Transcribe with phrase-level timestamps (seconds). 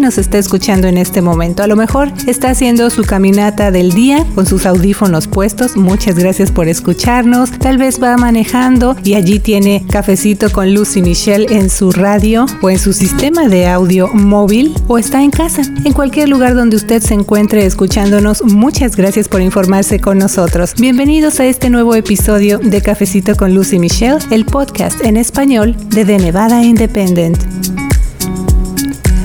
[0.00, 1.62] nos está escuchando en este momento.
[1.62, 5.76] A lo mejor está haciendo su caminata del día con sus audífonos puestos.
[5.76, 7.50] Muchas gracias por escucharnos.
[7.58, 12.70] Tal vez va manejando y allí tiene cafecito con Lucy Michelle en su radio o
[12.70, 15.62] en su sistema de audio móvil o está en casa.
[15.84, 20.74] En cualquier lugar donde usted se encuentre escuchándonos, muchas gracias por informarse con nosotros.
[20.78, 26.04] Bienvenidos a este nuevo episodio de Cafecito con Lucy Michelle, el podcast en español de
[26.04, 27.81] The Nevada Independent.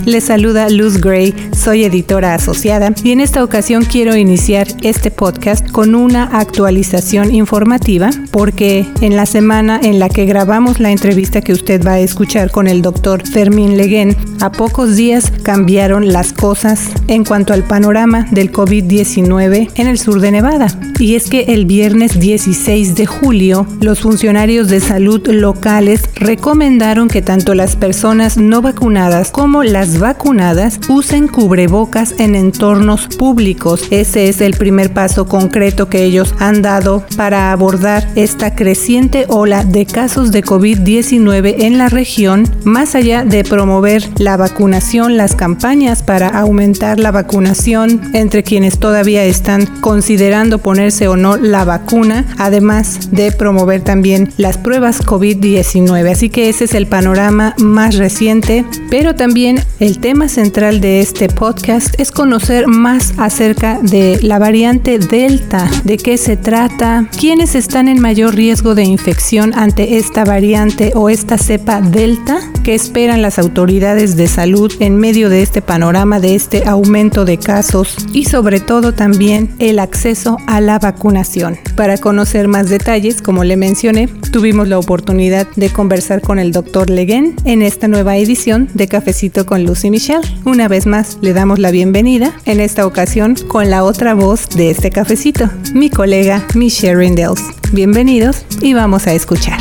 [0.08, 5.70] Les saluda Luz Gray, soy editora asociada y en esta ocasión quiero iniciar este podcast
[5.70, 11.52] con una actualización informativa porque en la semana en la que grabamos la entrevista que
[11.52, 16.88] usted va a escuchar con el doctor Fermín Leguén, a pocos días cambiaron las cosas
[17.06, 20.68] en cuanto al panorama del COVID-19 en el sur de Nevada.
[20.98, 27.22] Y es que el viernes 16 de julio, los funcionarios de salud locales recomendaron que
[27.22, 33.82] tanto las personas no vacunadas como las vacunadas usen cubrebocas en entornos públicos.
[33.90, 39.64] Ese es el primer paso concreto que ellos han dado para abordar esta creciente ola
[39.64, 46.02] de casos de COVID-19 en la región, más allá de promover la vacunación, las campañas
[46.02, 53.10] para aumentar la vacunación entre quienes todavía están considerando ponerse o no la vacuna, además
[53.10, 56.10] de promover también las pruebas COVID-19.
[56.10, 61.30] Así que ese es el panorama más reciente, pero también el tema central de este
[61.30, 67.88] podcast es conocer más acerca de la variante Delta, de qué se trata, quiénes están
[67.88, 73.38] en mayor riesgo de infección ante esta variante o esta cepa Delta, qué esperan las
[73.38, 78.60] autoridades de salud en medio de este panorama, de este aumento de casos y sobre
[78.60, 81.56] todo también el acceso a la vacunación.
[81.76, 86.90] Para conocer más detalles, como le mencioné, tuvimos la oportunidad de conversar con el doctor
[86.90, 90.20] Leguen en esta nueva edición de Cafecito con Luz y Michelle.
[90.44, 94.70] Una vez más le damos la bienvenida, en esta ocasión con la otra voz de
[94.70, 97.40] este cafecito, mi colega Michelle Rindels.
[97.72, 99.58] Bienvenidos y vamos a escuchar.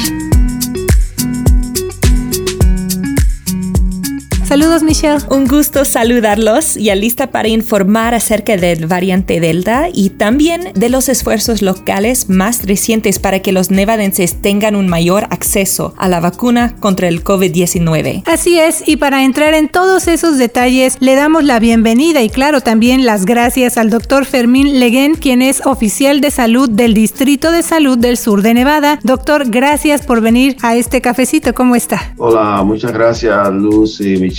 [4.48, 5.18] Saludos, Michelle.
[5.30, 11.10] Un gusto saludarlos y lista para informar acerca del variante Delta y también de los
[11.10, 16.78] esfuerzos locales más recientes para que los nevadenses tengan un mayor acceso a la vacuna
[16.80, 18.24] contra el COVID-19.
[18.26, 22.62] Así es, y para entrar en todos esos detalles, le damos la bienvenida y claro,
[22.62, 27.64] también las gracias al doctor Fermín Leguén, quien es oficial de salud del Distrito de
[27.64, 28.98] Salud del Sur de Nevada.
[29.04, 31.54] Doctor, gracias por venir a este cafecito.
[31.54, 32.14] ¿Cómo está?
[32.16, 34.37] Hola, muchas gracias, Luz y Michelle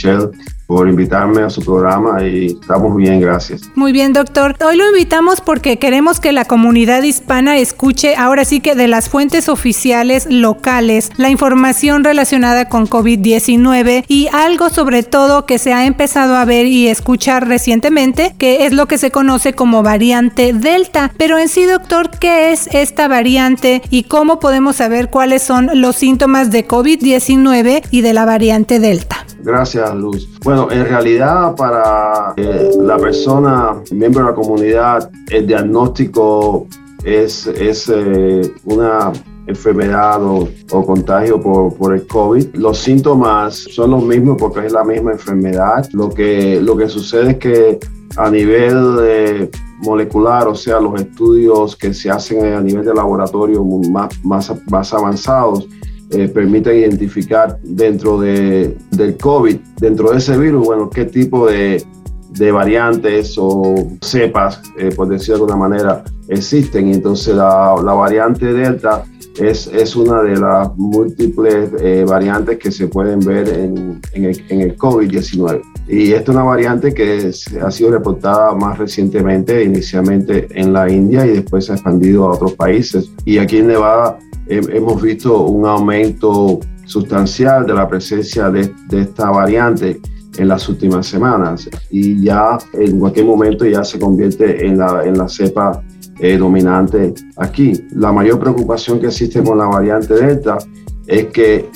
[0.69, 3.63] por invitarme a su programa y estamos bien, gracias.
[3.75, 4.55] Muy bien, doctor.
[4.63, 9.09] Hoy lo invitamos porque queremos que la comunidad hispana escuche ahora sí que de las
[9.09, 15.87] fuentes oficiales locales la información relacionada con COVID-19 y algo sobre todo que se ha
[15.87, 21.13] empezado a ver y escuchar recientemente, que es lo que se conoce como variante Delta.
[21.17, 25.97] Pero en sí, doctor, ¿qué es esta variante y cómo podemos saber cuáles son los
[25.97, 29.25] síntomas de COVID-19 y de la variante Delta?
[29.43, 30.29] Gracias, Luz.
[30.43, 36.67] Bueno, en realidad para eh, la persona, miembro de la comunidad, el diagnóstico
[37.05, 39.13] es, es eh, una
[39.47, 40.49] enfermedad o,
[40.85, 42.55] contagio por, por, el COVID.
[42.55, 45.89] Los síntomas son los mismos porque es la misma enfermedad.
[45.93, 47.79] Lo que, lo que sucede es que
[48.17, 49.49] a nivel
[49.79, 54.93] molecular, o sea, los estudios que se hacen a nivel de laboratorio más, más, más
[54.93, 55.69] avanzados,
[56.11, 61.85] eh, permiten identificar dentro de, del COVID, dentro de ese virus, bueno, qué tipo de,
[62.31, 66.89] de variantes o cepas, eh, por decirlo de alguna manera, existen.
[66.89, 69.05] Y entonces la, la variante Delta
[69.39, 74.45] es, es, una de las múltiples eh, variantes que se pueden ver en, en el,
[74.49, 75.61] en el COVID-19.
[75.89, 77.31] Y esta es una variante que
[77.63, 82.35] ha sido reportada más recientemente, inicialmente en la India y después se ha expandido a
[82.35, 83.11] otros países.
[83.25, 84.19] Y aquí en Nevada
[84.49, 90.01] hemos visto un aumento sustancial de la presencia de, esta variante
[90.37, 95.19] en las últimas semanas y ya en cualquier momento ya se convierte en la, en
[95.19, 95.83] la cepa
[96.21, 97.73] eh, dominante aquí.
[97.93, 100.59] La mayor preocupación que existe con la variante Delta
[101.07, 101.69] es que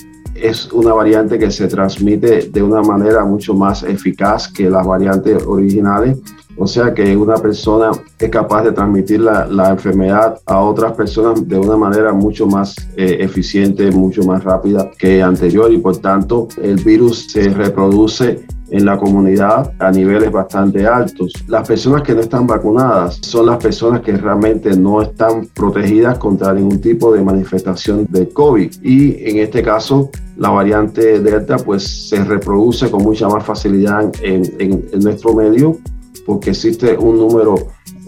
[0.42, 5.44] es una variante que se transmite de una manera mucho más eficaz que las variantes
[5.46, 6.18] originales.
[6.56, 11.48] O sea que una persona es capaz de transmitir la, la enfermedad a otras personas
[11.48, 15.72] de una manera mucho más eh, eficiente, mucho más rápida que anterior.
[15.72, 21.32] Y por tanto el virus se reproduce en la comunidad a niveles bastante altos.
[21.46, 26.54] Las personas que no están vacunadas son las personas que realmente no están protegidas contra
[26.54, 28.72] ningún tipo de manifestación de COVID.
[28.82, 30.10] Y en este caso
[30.42, 35.78] la variante Delta pues se reproduce con mucha más facilidad en, en, nuestro medio
[36.26, 37.54] porque existe un número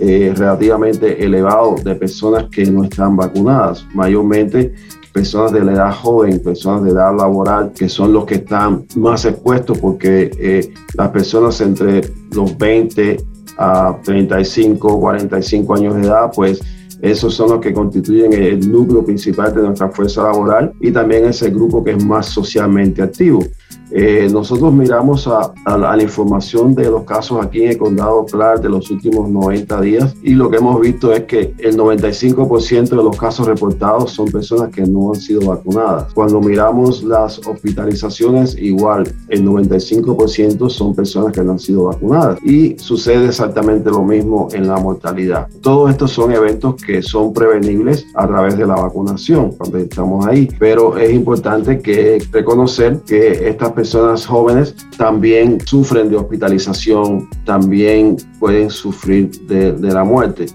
[0.00, 4.74] eh, relativamente elevado de personas que no están vacunadas, mayormente
[5.12, 9.24] personas de la edad joven, personas de edad laboral, que son los que están más
[9.24, 12.00] expuestos porque eh, las personas entre
[12.32, 13.16] los 20
[13.58, 16.60] a 35, 45 años de edad, pues
[17.04, 21.42] esos son los que constituyen el núcleo principal de nuestra fuerza laboral y también es
[21.42, 23.44] el grupo que es más socialmente activo.
[23.90, 28.68] Eh, nosotros miramos a, la información de los casos aquí en el condado Clark de
[28.68, 33.16] los últimos 90 días y lo que hemos visto es que el 95% de los
[33.16, 36.12] casos reportados son personas que no han sido vacunadas.
[36.12, 42.76] Cuando miramos las hospitalizaciones, igual el 95% son personas que no han sido vacunadas y
[42.78, 45.48] sucede exactamente lo mismo en la mortalidad.
[45.60, 50.48] Todos estos son eventos que son prevenibles a través de la vacunación cuando estamos ahí,
[50.58, 58.68] pero es importante que reconocer que estas personas jóvenes también sufren de hospitalización, también pueden
[58.68, 60.46] sufrir de, la muerte.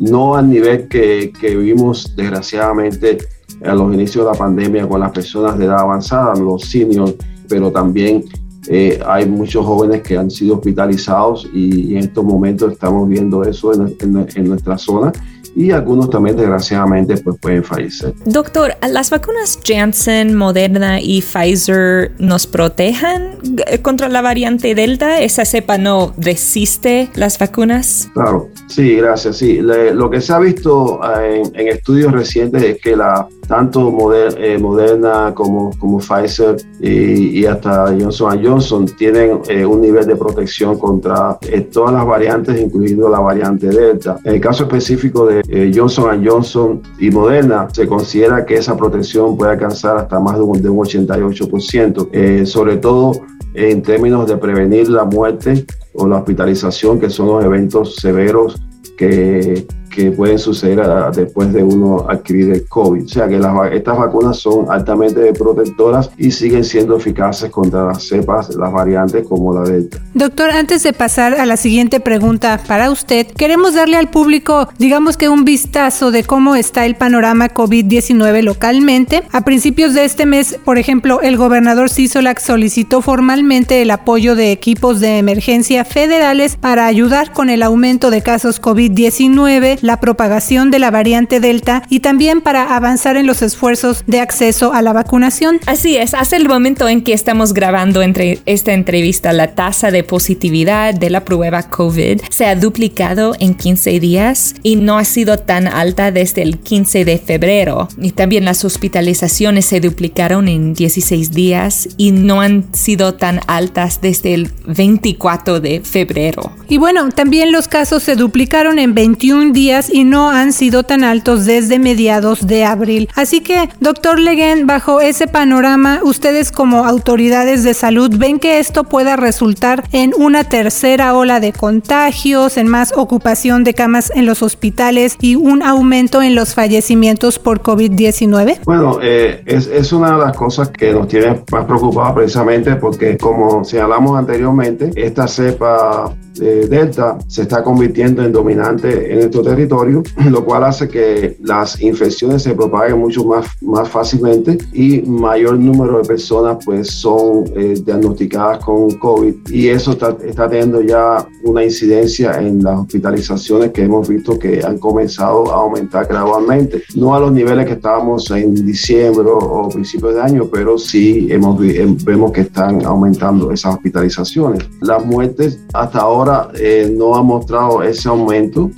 [0.00, 3.18] No al nivel que, que vimos desgraciadamente
[3.64, 7.14] a los inicios de la pandemia con las personas de edad avanzada, los seniors,
[7.48, 8.24] pero también
[8.66, 13.72] eh, hay muchos jóvenes que han sido hospitalizados y, en estos momentos estamos viendo eso
[13.74, 13.96] en,
[14.34, 15.12] en nuestra zona
[15.56, 18.12] y algunos también desgraciadamente pues pueden fallecer.
[18.26, 25.20] Doctor, ¿las vacunas Janssen, Moderna y Pfizer nos protejan eh, contra la variante Delta?
[25.20, 28.10] ¿Esa cepa no resiste las vacunas?
[28.12, 29.38] Claro, sí, gracias.
[29.38, 34.58] Sí, lo que se ha visto eh, en, estudios recientes es que la tanto eh,
[34.58, 41.38] Moderna como, como Pfizer y, hasta Johnson Johnson tienen un nivel de protección contra
[41.72, 44.18] todas las variantes, incluyendo la variante Delta.
[44.24, 49.36] En el caso específico de eh, Johnson Johnson y Moderna, se considera que esa protección
[49.36, 53.12] puede alcanzar hasta más de un, de un 88%, eh, sobre todo
[53.54, 55.64] en términos de prevenir la muerte
[55.94, 58.60] o la hospitalización, que son los eventos severos
[58.98, 59.66] que
[59.96, 63.04] que pueden suceder después de uno adquirir el COVID.
[63.04, 68.06] O sea que las, estas vacunas son altamente protectoras y siguen siendo eficaces contra las
[68.06, 69.98] cepas, las variantes como la Delta.
[70.12, 75.16] Doctor, antes de pasar a la siguiente pregunta para usted, queremos darle al público, digamos
[75.16, 79.22] que un vistazo de cómo está el panorama COVID-19 localmente.
[79.32, 84.52] A principios de este mes, por ejemplo, el gobernador Sisolak solicitó formalmente el apoyo de
[84.52, 90.78] equipos de emergencia federales para ayudar con el aumento de casos COVID-19 la propagación de
[90.78, 95.60] la variante Delta y también para avanzar en los esfuerzos de acceso a la vacunación.
[95.66, 100.04] Así es, hasta el momento en que estamos grabando entre esta entrevista, la tasa de
[100.04, 105.38] positividad de la prueba COVID se ha duplicado en 15 días y no ha sido
[105.38, 107.88] tan alta desde el 15 de febrero.
[108.00, 114.00] Y también las hospitalizaciones se duplicaron en 16 días y no han sido tan altas
[114.00, 116.52] desde el 24 de febrero.
[116.68, 121.04] Y bueno, también los casos se duplicaron en 21 días y no han sido tan
[121.04, 123.08] altos desde mediados de abril.
[123.14, 128.84] Así que, doctor Leguen, bajo ese panorama, ustedes como autoridades de salud ven que esto
[128.84, 134.42] pueda resultar en una tercera ola de contagios, en más ocupación de camas en los
[134.42, 138.60] hospitales y un aumento en los fallecimientos por COVID-19?
[138.64, 143.16] Bueno, eh, es, es, una de las cosas que nos tiene más preocupados precisamente porque,
[143.16, 150.44] como señalamos anteriormente, esta cepa Delta se está convirtiendo en dominante en nuestro territorio, lo
[150.44, 156.04] cual hace que las infecciones se propaguen mucho más, más fácilmente y mayor número de
[156.04, 162.40] personas pues son eh, diagnosticadas con COVID y eso está, está teniendo ya una incidencia
[162.40, 166.82] en las hospitalizaciones que hemos visto que han comenzado a aumentar gradualmente.
[166.94, 171.58] No a los niveles que estábamos en diciembre o principios de año, pero sí hemos,
[172.04, 174.64] vemos que están aumentando esas hospitalizaciones.
[174.80, 178.70] Las muertes hasta ahora eh, no ha mostrado ese aumento,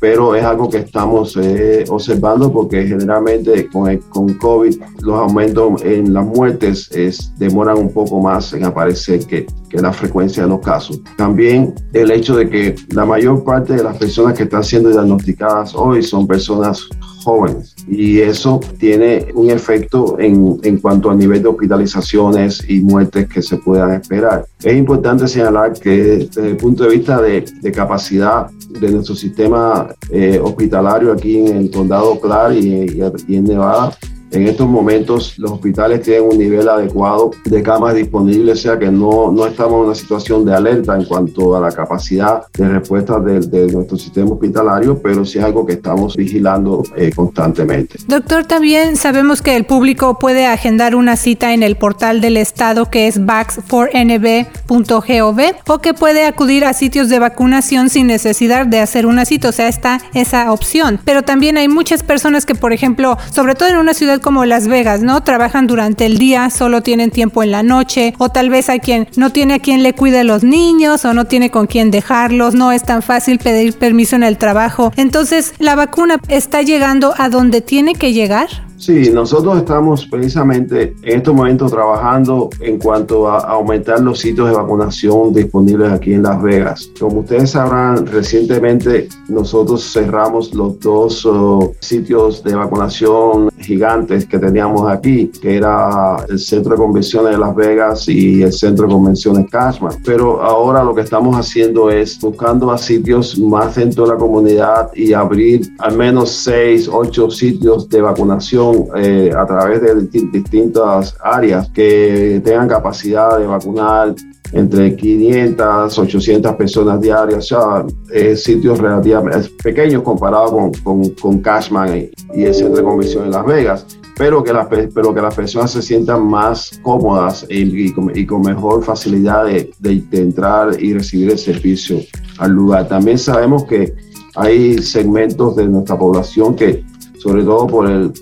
[0.00, 6.12] pero es algo que estamos eh, observando porque generalmente con, con COVID los aumentos en
[6.12, 10.60] las muertes es, demoran un poco más en aparecer que, que la frecuencia de los
[10.60, 11.00] casos.
[11.16, 15.74] También el hecho de que la mayor parte de las personas que están siendo diagnosticadas
[15.74, 16.88] hoy son personas
[17.24, 23.28] jóvenes y eso tiene un efecto en, en, cuanto a nivel de hospitalizaciones y muertes
[23.28, 24.46] que se puedan esperar.
[24.62, 28.48] Es importante señalar que desde el punto de vista de, de capacidad
[28.80, 33.96] de nuestro sistema eh, hospitalario aquí en el condado Clark y, y en Nevada,
[34.30, 38.90] en estos momentos los hospitales tienen un nivel adecuado de camas disponibles, o sea que
[38.90, 43.18] no, no estamos en una situación de alerta en cuanto a la capacidad de respuesta
[43.20, 47.98] de, nuestro sistema hospitalario, pero sí es algo que estamos vigilando eh, constantemente.
[48.06, 52.86] Doctor, también sabemos que el público puede agendar una cita en el portal del Estado
[52.86, 59.06] que es vax4nb.gov o que puede acudir a sitios de vacunación sin necesidad de hacer
[59.06, 61.00] una cita, o sea, está esa opción.
[61.04, 64.68] Pero también hay muchas personas que, por ejemplo, sobre todo en una ciudad como Las
[64.68, 65.22] Vegas, ¿no?
[65.22, 69.08] Trabajan durante el día, solo tienen tiempo en la noche, o tal vez hay quien
[69.16, 72.54] no tiene a quien le cuide a los niños o no tiene con quién dejarlos,
[72.54, 74.92] no es tan fácil pedir permiso en el trabajo.
[74.96, 78.48] Entonces, ¿la vacuna está llegando a donde tiene que llegar?
[78.78, 84.54] Sí, nosotros estamos precisamente en estos momentos trabajando en cuanto a aumentar los sitios de
[84.54, 86.88] vacunación disponibles aquí en Las Vegas.
[86.98, 94.90] Como ustedes sabrán, recientemente nosotros cerramos los dos uh, sitios de vacunación gigantes que teníamos
[94.90, 99.50] aquí, que era el Centro de Convenciones de Las Vegas y el Centro de Convenciones
[99.50, 99.94] Cashman.
[100.04, 104.90] Pero ahora lo que estamos haciendo es buscando a sitios más dentro de la comunidad
[104.94, 109.94] y abrir al menos seis, ocho sitios de vacunación eh, a través de
[110.32, 114.14] distintas áreas que tengan capacidad de vacunar
[114.52, 122.08] entre 500, 800 personas diarias, o sea, sitios relativamente pequeños comparados con, con, con Cashman
[122.34, 123.86] y, el Centro de Convención en Las Vegas
[124.18, 129.44] pero que, las, pero que las personas se sientan más cómodas y, con, mejor facilidad
[129.46, 132.00] de, de, entrar y recibir el servicio
[132.38, 132.88] al lugar.
[132.88, 133.94] También sabemos que
[134.34, 136.84] hay segmentos de nuestra población que,
[137.18, 138.12] sobre todo por el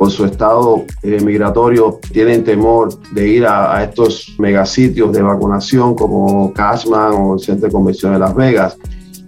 [0.00, 6.54] por su estado eh, migratorio tienen temor de ir a, estos megasitios de vacunación como
[6.54, 8.78] Cashman o el Centro de Convención de Las Vegas.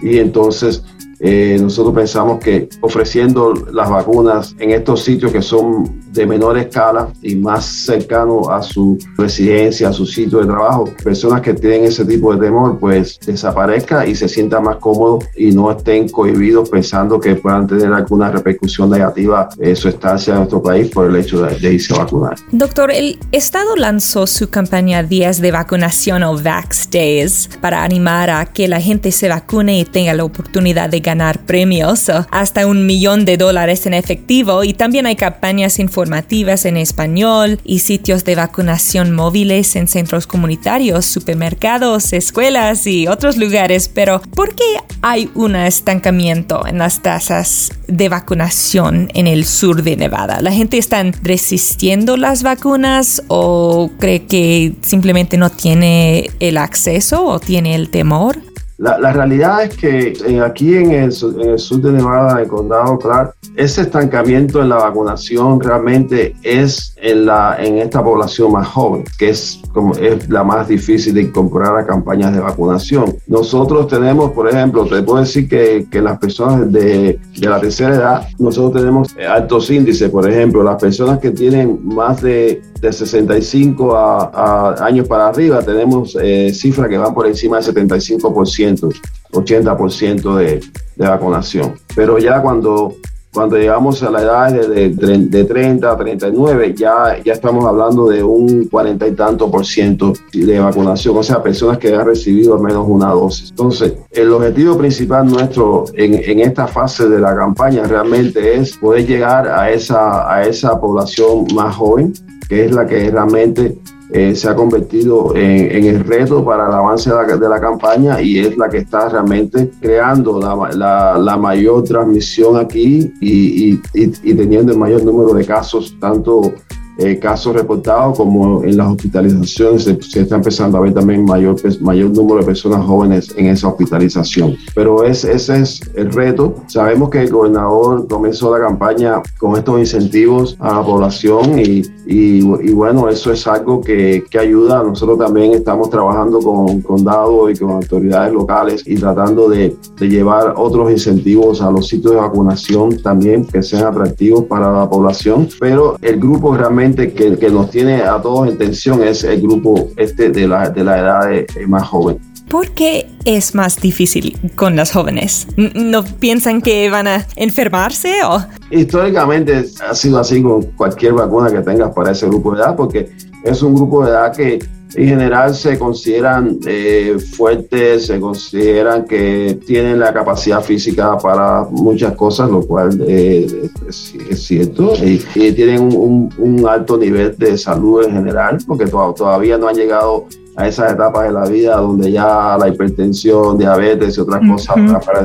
[0.01, 0.83] Y entonces
[1.25, 7.13] eh, nosotros pensamos que ofreciendo las vacunas en estos sitios que son de menor escala
[7.23, 12.05] y más cercano a su residencia, a su sitio de trabajo, personas que tienen ese
[12.05, 17.21] tipo de temor, pues desaparezca y se sientan más cómodos y no estén cohibidos pensando
[17.21, 21.41] que puedan tener alguna repercusión negativa en su estancia en nuestro país por el hecho
[21.43, 22.35] de, irse a vacunar.
[22.51, 28.47] Doctor, el Estado lanzó su campaña Días de Vacunación o Vax Days para animar a
[28.47, 31.12] que la gente se vacune y tenga la oportunidad de ganar
[31.47, 37.59] premios, hasta un millón de dólares en efectivo y también hay campañas informativas en español
[37.65, 43.89] y sitios de vacunación móviles en centros comunitarios, supermercados, escuelas y otros lugares.
[43.89, 44.65] Pero, ¿por qué
[45.03, 50.41] hay un estancamiento en las tasas de vacunación en el sur de Nevada?
[50.41, 57.41] ¿La gente está resistiendo las vacunas o cree que simplemente no tiene el acceso o
[57.41, 58.52] tiene el temor?
[58.83, 62.99] La, realidad es que aquí en el, en el, sur de Nevada, en el condado
[62.99, 69.05] Clark, ese estancamiento en la vacunación realmente es en, la, en esta población más joven,
[69.21, 73.17] que es, como, es la más difícil de incorporar a campañas de vacunación.
[73.29, 77.95] Nosotros tenemos, por ejemplo, te puedo decir que, que las personas de, de, la tercera
[77.95, 83.97] edad, nosotros tenemos altos índices, por ejemplo, las personas que tienen más de, de 65
[83.97, 88.93] a, a años para arriba, tenemos eh, cifras que van por encima del 75%.
[89.33, 90.61] 80% de,
[90.97, 91.75] de vacunación.
[91.95, 92.97] Pero ya cuando
[93.33, 98.23] cuando llegamos a la edad de, de, 30 a 39, ya, ya estamos hablando de
[98.23, 102.61] un 40 y tanto por ciento de vacunación, o sea, personas que han recibido al
[102.61, 103.51] menos una dosis.
[103.51, 109.07] Entonces, el objetivo principal nuestro en, en esta fase de la campaña realmente es poder
[109.07, 112.13] llegar a esa, a esa población más joven,
[112.49, 113.79] que es la que realmente
[114.15, 118.59] eh, se ha convertido en, el reto para el avance de la, campaña y es
[118.59, 125.33] la que está realmente creando la, mayor transmisión aquí y, y, teniendo el mayor número
[125.33, 126.53] de casos, tanto
[126.99, 132.11] eh, casos reportados como en las hospitalizaciones se, está empezando a ver también mayor, mayor
[132.11, 134.57] número de personas jóvenes en esa hospitalización.
[134.75, 136.55] Pero es, ese es el reto.
[136.67, 142.73] Sabemos que el gobernador comenzó la campaña con estos incentivos a la población y, y,
[142.73, 144.83] bueno, eso es algo que, que, ayuda.
[144.83, 150.55] Nosotros también estamos trabajando con condados y con autoridades locales y tratando de, de llevar
[150.57, 155.49] otros incentivos a los sitios de vacunación también que sean atractivos para la población.
[155.61, 159.91] Pero el grupo realmente que, que, nos tiene a todos en tensión es el grupo
[159.97, 162.19] este de la, de la edad más joven.
[162.49, 165.47] ¿Por qué es más difícil con las jóvenes?
[165.57, 168.45] ¿No piensan que van a enfermarse o...?
[168.71, 173.11] Históricamente ha sido así con cualquier vacuna que tengas para ese grupo de edad porque
[173.45, 174.59] es un grupo de edad que
[174.95, 182.15] en general se consideran eh, fuertes, se consideran que tienen la capacidad física para muchas
[182.15, 185.19] cosas, lo cual eh, es, cierto, y,
[185.53, 190.93] tienen un, alto nivel de salud en general, porque todavía no han llegado a esas
[190.93, 194.77] etapas de la vida donde ya la hipertensión, diabetes y otras cosas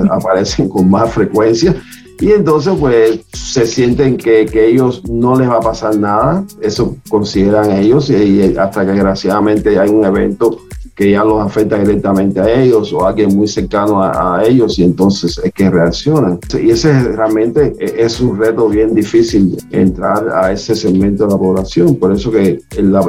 [0.10, 1.76] aparecen con más frecuencia.
[2.20, 6.98] Y entonces pues se sienten que, que, ellos no les va a pasar nada, eso
[7.10, 10.58] consideran ellos, y, hasta que desgraciadamente hay un evento
[10.98, 14.84] que ya los afecta directamente a ellos o a alguien muy cercano a, ellos y
[14.84, 16.40] entonces es que reaccionan.
[16.60, 21.38] Y ese realmente e, es un reto bien difícil entrar a ese segmento de la
[21.38, 21.98] población.
[21.98, 22.60] Por eso que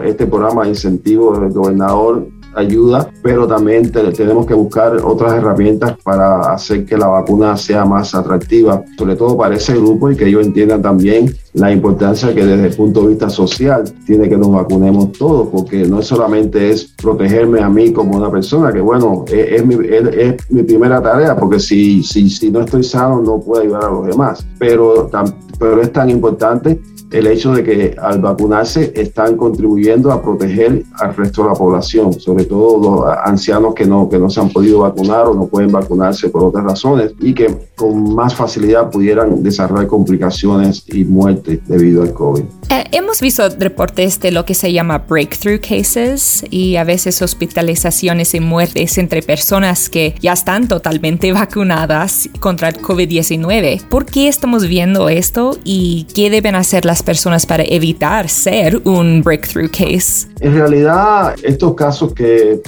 [0.05, 6.53] este programa de incentivo del gobernador ayuda, pero también tenemos que buscar otras herramientas para
[6.53, 10.47] hacer que la vacuna sea más atractiva, sobre todo para ese grupo y que ellos
[10.47, 15.13] entiendan también la importancia que desde el punto de vista social tiene que nos vacunemos
[15.13, 19.75] todos, porque no solamente es protegerme a mí como una persona, que bueno, es, mi,
[19.75, 23.91] es, mi, primera tarea, porque si, si, si no estoy sano no puedo ayudar a
[23.91, 25.11] los demás, pero,
[25.59, 31.15] pero es tan importante el hecho de que al vacunarse están contribuyendo a proteger al
[31.15, 34.81] resto de la población, sobre todo los ancianos que no, que no se han podido
[34.81, 39.87] vacunar o no pueden vacunarse por otras razones y que con más facilidad pudieran desarrollar
[39.87, 42.43] complicaciones y muerte debido al COVID.
[42.71, 48.35] Eh, hemos visto reportes de lo que se llama breakthrough cases y a veces hospitalizaciones
[48.35, 53.87] y muertes entre personas que ya están totalmente vacunadas contra el COVID-19.
[53.89, 59.23] ¿Por qué estamos viendo esto y qué deben hacer las personas para evitar ser un
[59.23, 60.29] breakthrough case?
[60.41, 62.61] En realidad, estos casos que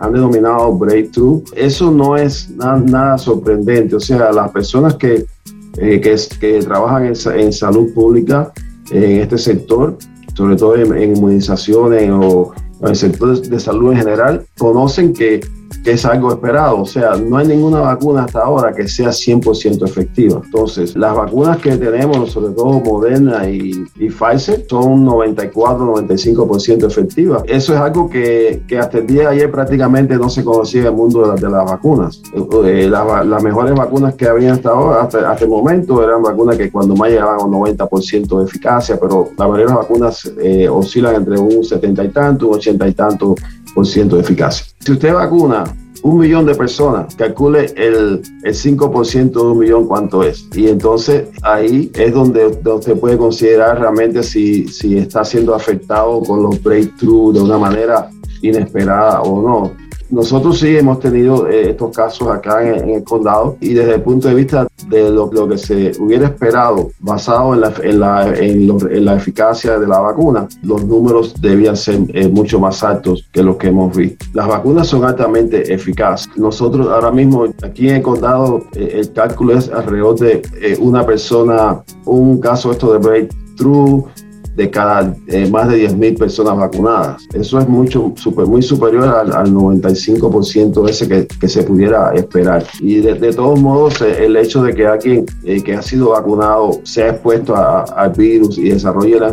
[0.00, 3.96] han denominado breakthrough, eso no es nada, sorprendente.
[3.96, 5.26] O sea, las personas que,
[5.78, 8.52] eh, que, trabajan en, salud pública,
[8.90, 9.96] en este sector,
[10.34, 15.40] sobre todo en, en inmunizaciones o en el sector de salud en general, conocen que
[15.82, 16.82] que es algo esperado.
[16.82, 20.40] O sea, no hay ninguna vacuna hasta ahora que sea 100% efectiva.
[20.44, 27.42] Entonces, las vacunas que tenemos, sobre todo Moderna y, y Pfizer, son 94-95% efectivas.
[27.46, 30.86] Eso es algo que, que, hasta el día de ayer prácticamente no se conocía en
[30.88, 32.22] el mundo de, las vacunas.
[32.64, 36.70] Eh, las mejores vacunas que había hasta ahora, hasta, hasta, el momento, eran vacunas que
[36.70, 40.68] cuando más llegaban a un 90% de eficacia, pero la mayoría de las vacunas eh,
[40.68, 43.34] oscilan entre un 70 y tanto, un 80 y tanto
[43.74, 44.66] de eficacia.
[44.80, 45.64] Si usted vacuna
[46.02, 50.48] un millón de personas, calcule el, el 5% de un millón cuánto es.
[50.54, 56.42] Y entonces ahí es donde, usted puede considerar realmente si, si está siendo afectado con
[56.42, 58.10] los breakthroughs de una manera
[58.42, 59.87] inesperada o no.
[60.10, 64.28] Nosotros sí hemos tenido eh, estos casos acá en, el condado y desde el punto
[64.28, 69.16] de vista de lo, que se hubiera esperado basado en la, en, la, en, la,
[69.16, 73.68] eficacia de la vacuna, los números debían ser eh, mucho más altos que los que
[73.68, 74.24] hemos visto.
[74.32, 76.28] Las vacunas son altamente eficaces.
[76.36, 80.42] Nosotros ahora mismo aquí en el condado eh, el cálculo es alrededor de
[80.80, 84.06] una persona, un caso esto de breakthrough
[84.58, 87.28] de cada eh, más de 10.000 personas vacunadas.
[87.32, 92.66] Eso es mucho, super, muy superior al, al 95% ese que, que, se pudiera esperar.
[92.80, 96.10] Y de, de todos modos, eh, el hecho de que alguien eh, que ha sido
[96.10, 99.30] vacunado sea expuesto al virus y desarrolle la,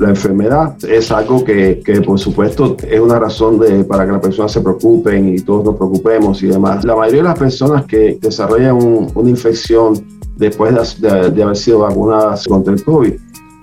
[0.00, 4.20] la enfermedad es algo que, que, por supuesto, es una razón de, para que las
[4.20, 6.84] personas se preocupen y todos nos preocupemos y demás.
[6.84, 8.74] La mayoría de las personas que desarrollan
[9.14, 9.94] una infección
[10.34, 13.14] después de, de haber sido vacunadas contra el COVID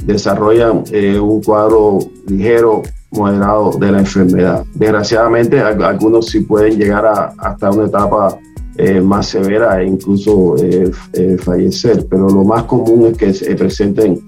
[0.06, 4.66] desarrollan eh, un cuadro ligero, moderado de la enfermedad.
[4.74, 8.40] Desgraciadamente, algunos sí pueden llegar a, hasta una etapa
[8.76, 10.92] eh, más severa e incluso eh,
[11.38, 14.20] fallecer, pero lo más común es que se presenten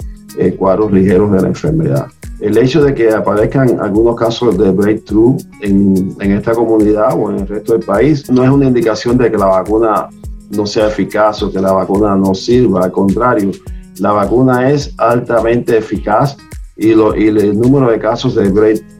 [0.58, 2.08] cuadros ligeros de la enfermedad.
[2.42, 7.40] El hecho de que aparezcan algunos casos de breakthrough en, en esta comunidad o en
[7.40, 10.10] el resto del país no es una indicación de que la vacuna
[10.52, 13.52] no sea eficaz o que la vacuna no sirva, al contrario,
[14.00, 16.38] la vacuna es altamente eficaz
[16.76, 18.50] y, lo, y el número de casos de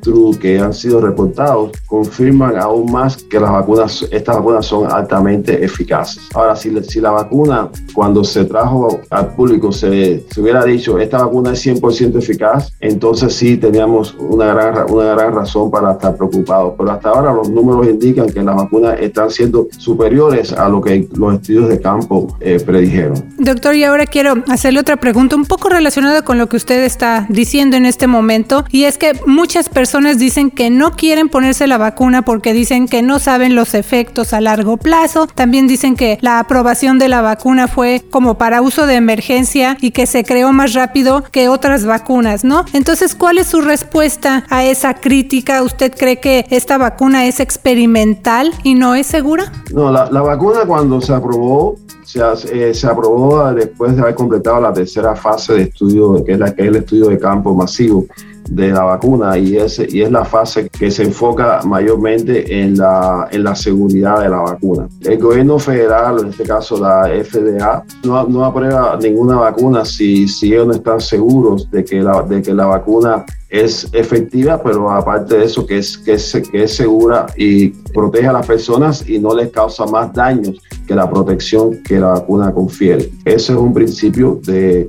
[0.06, 5.64] breakthrough que han sido reportados confirman aún más que las vacunas, estas vacunas son altamente
[5.64, 6.24] eficaces.
[6.34, 11.20] Ahora, si, si la vacuna cuando se trajo al público se, se hubiera dicho esta
[11.20, 16.74] vacuna es 100% eficaz, entonces sí teníamos una gran, una gran razón para estar preocupados.
[16.78, 21.08] Pero hasta ahora los números indican que las vacunas están siendo superiores a lo que
[21.16, 23.24] los estudios de campo eh, predijeron.
[23.38, 27.26] Doctor, y ahora quiero hacerle otra pregunta un poco relacionada con lo que usted está
[27.30, 31.68] diciendo en este momento y es que muchas personas personas dicen que no quieren ponerse
[31.68, 35.26] la vacuna porque dicen que no saben los efectos a largo plazo.
[35.34, 39.92] También dicen que la aprobación de la vacuna fue como para uso de emergencia y
[39.92, 42.66] que se creó más rápido que otras vacunas, ¿no?
[42.74, 45.64] Entonces, ¿cuál es su respuesta a esa crítica?
[45.64, 49.50] ¿Usted cree que esta vacuna es experimental y no es segura?
[49.72, 52.20] No, la, vacuna cuando se aprobó se,
[52.52, 56.54] eh, se, aprobó después de haber completado la tercera fase de estudio, que es, la,
[56.54, 58.06] que es el estudio de campo masivo
[58.50, 63.28] de la vacuna y es, y es la fase que se enfoca mayormente en la,
[63.32, 64.88] en la seguridad de la vacuna.
[65.02, 70.54] El gobierno federal, en este caso la FDA, no, no aprueba ninguna vacuna si, si
[70.54, 75.38] ellos no están seguros de que la, de que la vacuna es efectiva, pero aparte
[75.38, 79.20] de eso, que es, que es, que es segura y protege a las personas y
[79.20, 83.12] no les causa más daños que la protección que la vacuna confiere.
[83.24, 84.88] Ese es un principio de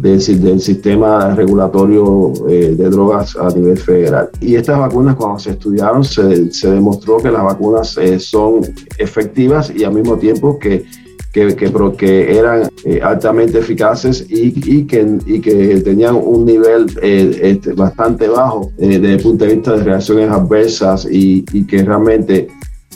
[0.00, 4.30] del, sistema regulatorio eh, de drogas a nivel federal.
[4.40, 8.60] Y estas vacunas cuando se estudiaron se, demostró que las vacunas eh, son
[8.96, 10.84] efectivas y al mismo tiempo que
[11.30, 11.54] que,
[11.96, 18.26] que, eran eh, altamente eficaces y, y, que, y, que, tenían un nivel este, bastante
[18.26, 22.48] bajo desde el punto de vista de reacciones adversas y, y que realmente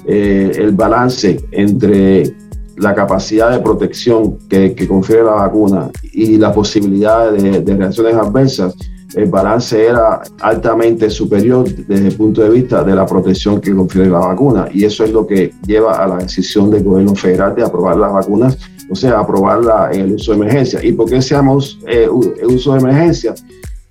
[0.07, 2.35] el balance entre
[2.77, 8.75] la capacidad de protección que, confiere la vacuna y la posibilidad de, reacciones adversas,
[9.15, 14.09] el balance era altamente superior desde el punto de vista de la protección que confiere
[14.09, 14.69] la vacuna.
[14.73, 18.13] Y eso es lo que lleva a la decisión del gobierno federal de aprobar las
[18.13, 18.59] vacunas,
[18.91, 20.83] o sea, aprobarla en el uso de emergencia.
[20.83, 23.35] ¿Y por qué se llama eh, uso de emergencia?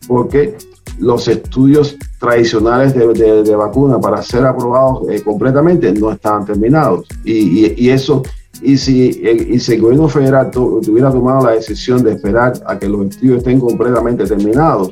[0.07, 0.55] Porque
[0.97, 7.05] los estudios tradicionales de, vacuna para ser aprobados eh, completamente no estaban terminados.
[7.23, 8.23] Y eso
[8.61, 12.87] y si, y si el gobierno federal hubiera tomado la decisión de esperar a que
[12.87, 14.91] los estudios estén completamente terminados,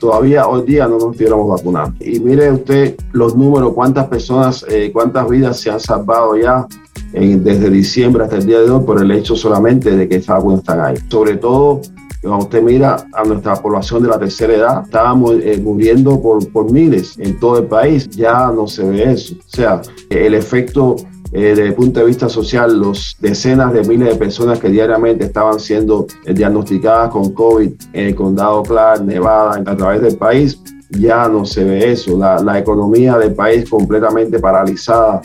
[0.00, 1.96] todavía hoy día no nos estuviéramos vacunando.
[2.04, 6.66] Y mire usted los números, cuántas personas, eh, cuántas vidas se han salvado ya
[7.12, 10.60] desde diciembre hasta el día de hoy por el hecho solamente de que estas vacunas
[10.60, 10.96] están ahí.
[11.08, 11.80] Sobre todo,
[12.20, 16.70] cuando usted mira a nuestra población de la tercera edad, estábamos eh, muriendo por, por
[16.70, 19.34] miles en todo el país, ya no se ve eso.
[19.34, 20.96] O sea, el efecto
[21.36, 25.26] eh, desde el punto de vista social, los decenas de miles de personas que diariamente
[25.26, 30.58] estaban siendo eh, diagnosticadas con COVID en el condado Clark, Nevada, a través del país,
[30.88, 32.16] ya no se ve eso.
[32.16, 35.20] La, economía del país completamente paralizada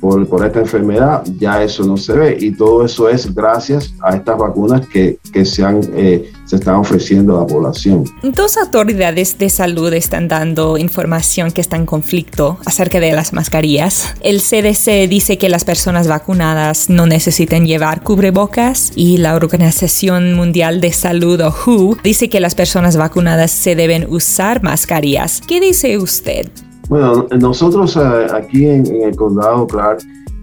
[0.00, 2.36] por, por, esta enfermedad, ya eso no se ve.
[2.38, 6.76] Y todo eso es gracias a estas vacunas que, que se, han, eh, se están
[6.76, 8.04] ofreciendo a la población.
[8.22, 14.14] Dos autoridades de salud están dando información que está en conflicto acerca de las mascarillas.
[14.20, 20.80] El CDC dice que las personas vacunadas no necesitan llevar cubrebocas y la Organización Mundial
[20.80, 25.40] de Salud o WHO dice que las personas vacunadas se deben usar mascarillas.
[25.46, 26.48] ¿Qué dice usted?
[26.88, 29.98] Bueno, nosotros eh, aquí en, el condado Clark,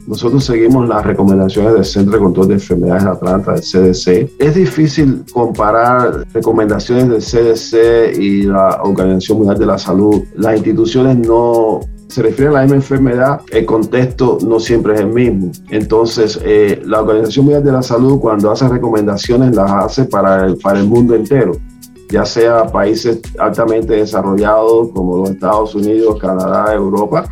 [0.08, 4.32] nosotros seguimos las recomendaciones del Centro de Control de Enfermedades de Atlanta, del CDC.
[4.39, 10.24] Es difícil comparar recomendaciones del CDC y la Organización Mundial de la Salud.
[10.36, 15.08] Las instituciones no se refieren a la misma enfermedad, el contexto no siempre es el
[15.08, 15.52] mismo.
[15.70, 20.80] Entonces, eh, la Organización Mundial de la Salud cuando hace recomendaciones las hace para para
[20.80, 21.54] el mundo entero
[22.13, 27.28] ya sea países altamente desarrollados como los Estados Unidos, Canadá, Europa,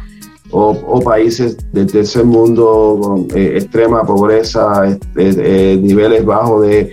[0.52, 6.92] o, países del tercer mundo con eh, extrema pobreza, este, eh, niveles bajos de,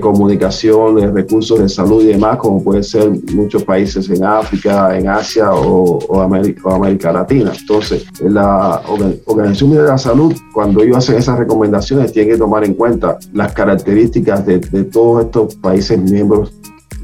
[0.00, 5.08] comunicación, de recursos de salud y demás, como pueden ser muchos países en África, en
[5.08, 7.52] Asia o, América, América, Latina.
[7.56, 8.82] Entonces, la
[9.26, 13.16] Organización Mundial de la Salud, cuando ellos hacen esas recomendaciones, tienen que tomar en cuenta
[13.32, 16.52] las características de, de todos estos países miembros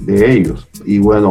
[0.00, 0.66] de ellos.
[0.84, 1.30] Y bueno,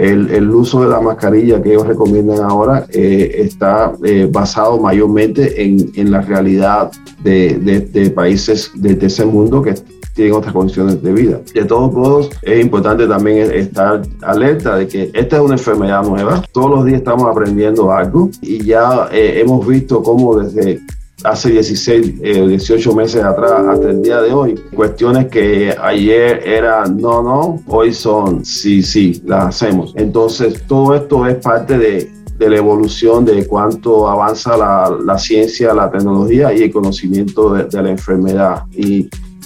[0.00, 5.62] el, el, uso de la mascarilla que ellos recomiendan ahora eh, está eh, basado mayormente
[5.62, 6.90] en, en la realidad
[7.22, 9.74] de, de, países de tercer mundo que
[10.14, 11.40] tienen otras condiciones de vida.
[11.54, 16.42] De todos modos, es importante también estar alerta de que esta es una enfermedad nueva.
[16.50, 20.80] Todos los días estamos aprendiendo algo y ya eh, hemos visto cómo desde
[21.24, 24.54] hace 16, 18 eh, meses atrás hasta el día de hoy.
[24.74, 29.92] Cuestiones que ayer eran no, no, hoy son sí, sí, las hacemos.
[29.96, 35.74] Entonces, todo esto es parte de, de la evolución de cuánto avanza la, la, ciencia,
[35.74, 38.64] la tecnología y el conocimiento de, la enfermedad.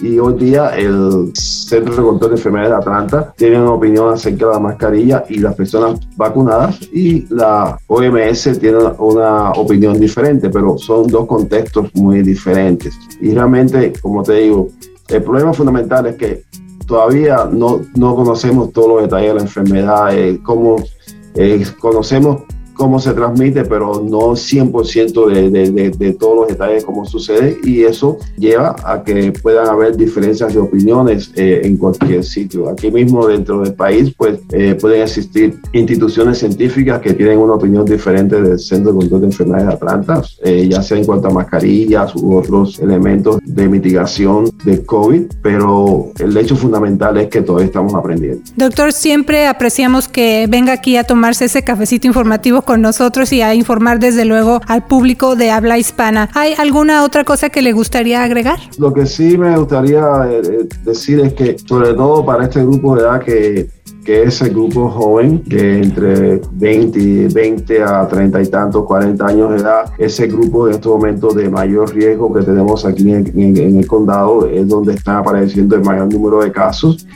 [0.00, 4.46] Y hoy día el Centro de Control de Enfermedades de Atlanta tiene una opinión acerca
[4.46, 10.76] de la mascarilla y las personas vacunadas y la OMS tiene una opinión diferente, pero
[10.78, 12.94] son dos contextos muy diferentes.
[13.20, 14.68] Y realmente, como te digo,
[15.08, 16.44] el problema fundamental es que
[16.86, 20.76] todavía no, no conocemos todos los detalles de la enfermedad, eh, como
[21.34, 22.42] eh, conocemos
[22.74, 28.18] cómo se transmite, pero no 100% de, de, todos los detalles cómo sucede y eso
[28.36, 32.68] lleva a que puedan haber diferencias de opiniones eh, en cualquier sitio.
[32.68, 37.84] Aquí mismo dentro del país pues eh, pueden existir instituciones científicas que tienen una opinión
[37.84, 41.30] diferente del Centro de Control de Enfermedades de Atlanta, eh, ya sea en cuanto a
[41.30, 47.66] mascarillas u otros elementos de mitigación de COVID, pero el hecho fundamental es que todavía
[47.66, 48.42] estamos aprendiendo.
[48.56, 53.54] Doctor, siempre apreciamos que venga aquí a tomarse ese cafecito informativo con nosotros y a
[53.54, 56.30] informar desde luego al público de habla hispana.
[56.34, 58.58] ¿Hay alguna otra cosa que le gustaría agregar?
[58.78, 62.96] Lo que sí me gustaría eh, eh, decir es que sobre todo para este grupo
[62.96, 63.68] de edad que
[64.04, 69.56] que ese grupo joven, que entre 20, 20 a 30 y tantos, 40 años de
[69.56, 73.86] edad, ese grupo en estos momentos de mayor riesgo que tenemos aquí en, en el
[73.86, 77.06] condado es donde están apareciendo el mayor número de casos.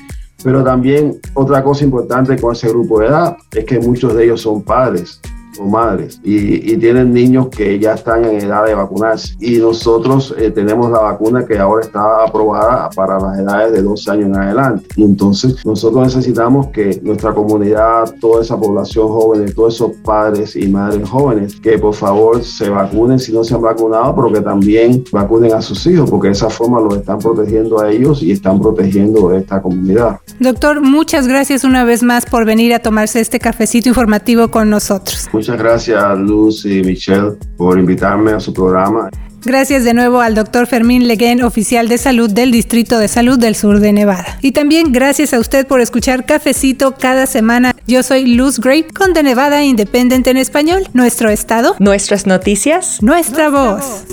[0.43, 4.41] Pero también otra cosa importante con ese grupo de edad es que muchos de ellos
[4.41, 5.21] son padres
[5.59, 10.51] o madres y, tienen niños que ya están en edad de vacunarse y nosotros eh,
[10.51, 14.87] tenemos la vacuna que ahora está aprobada para las edades de 12 años en adelante
[14.97, 20.69] y entonces nosotros necesitamos que nuestra comunidad, toda esa población joven, todos esos padres y
[20.69, 25.03] madres jóvenes que por favor se vacunen si no se han vacunado pero que también
[25.11, 28.61] vacunen a sus hijos porque de esa forma los están protegiendo a ellos y están
[28.61, 30.21] protegiendo a esta comunidad.
[30.39, 35.29] Doctor, muchas gracias una vez más por venir a tomarse este cafecito informativo con nosotros.
[35.33, 39.11] Muchas gracias Luz y Michelle por invitarme a su programa.
[39.45, 43.55] Gracias de nuevo al doctor Fermín Leguén, oficial de salud del Distrito de Salud del
[43.55, 44.39] Sur de Nevada.
[44.43, 47.75] Y también gracias a usted por escuchar Cafecito cada semana.
[47.87, 50.89] Yo soy Luz Grape con The Nevada Independent en español.
[50.93, 51.77] Nuestro estado.
[51.79, 53.01] Nuestras noticias.
[53.01, 54.05] Nuestra, voz.